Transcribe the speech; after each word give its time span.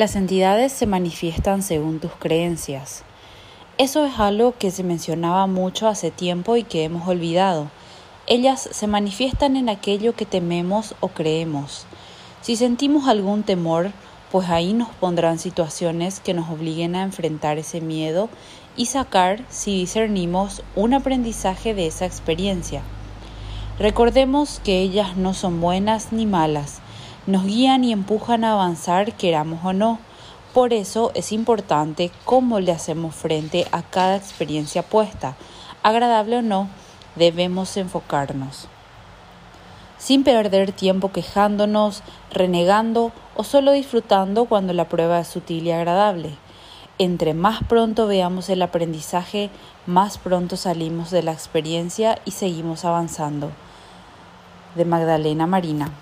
Las 0.00 0.16
entidades 0.16 0.72
se 0.72 0.86
manifiestan 0.86 1.62
según 1.62 2.00
tus 2.00 2.12
creencias. 2.12 3.02
Eso 3.76 4.06
es 4.06 4.18
algo 4.18 4.54
que 4.56 4.70
se 4.70 4.82
mencionaba 4.82 5.46
mucho 5.46 5.88
hace 5.88 6.10
tiempo 6.10 6.56
y 6.56 6.62
que 6.62 6.84
hemos 6.84 7.06
olvidado. 7.06 7.70
Ellas 8.26 8.66
se 8.72 8.86
manifiestan 8.86 9.56
en 9.56 9.68
aquello 9.68 10.14
que 10.14 10.24
tememos 10.24 10.94
o 11.00 11.08
creemos. 11.08 11.84
Si 12.40 12.56
sentimos 12.56 13.08
algún 13.08 13.42
temor, 13.42 13.90
pues 14.32 14.48
ahí 14.48 14.72
nos 14.72 14.88
pondrán 14.88 15.38
situaciones 15.38 16.20
que 16.20 16.32
nos 16.32 16.48
obliguen 16.48 16.96
a 16.96 17.02
enfrentar 17.02 17.58
ese 17.58 17.82
miedo 17.82 18.30
y 18.78 18.86
sacar, 18.86 19.44
si 19.50 19.80
discernimos, 19.80 20.62
un 20.76 20.94
aprendizaje 20.94 21.74
de 21.74 21.88
esa 21.88 22.06
experiencia. 22.06 22.80
Recordemos 23.78 24.62
que 24.64 24.80
ellas 24.80 25.18
no 25.18 25.34
son 25.34 25.60
buenas 25.60 26.10
ni 26.10 26.24
malas, 26.24 26.80
nos 27.30 27.44
guían 27.44 27.84
y 27.84 27.92
empujan 27.92 28.44
a 28.44 28.52
avanzar 28.52 29.14
queramos 29.14 29.64
o 29.64 29.72
no. 29.72 29.98
Por 30.52 30.72
eso 30.72 31.12
es 31.14 31.32
importante 31.32 32.10
cómo 32.24 32.60
le 32.60 32.72
hacemos 32.72 33.14
frente 33.14 33.66
a 33.70 33.82
cada 33.82 34.16
experiencia 34.16 34.82
puesta, 34.82 35.36
agradable 35.82 36.38
o 36.38 36.42
no, 36.42 36.68
debemos 37.14 37.76
enfocarnos. 37.76 38.66
Sin 39.96 40.24
perder 40.24 40.72
tiempo 40.72 41.12
quejándonos, 41.12 42.02
renegando 42.32 43.12
o 43.36 43.44
solo 43.44 43.72
disfrutando 43.72 44.46
cuando 44.46 44.72
la 44.72 44.88
prueba 44.88 45.20
es 45.20 45.28
sutil 45.28 45.66
y 45.66 45.72
agradable. 45.72 46.36
Entre 46.98 47.32
más 47.32 47.62
pronto 47.64 48.06
veamos 48.06 48.48
el 48.48 48.62
aprendizaje, 48.62 49.50
más 49.86 50.18
pronto 50.18 50.56
salimos 50.56 51.10
de 51.10 51.22
la 51.22 51.32
experiencia 51.32 52.18
y 52.24 52.32
seguimos 52.32 52.84
avanzando. 52.84 53.52
De 54.74 54.84
Magdalena 54.84 55.46
Marina. 55.46 55.92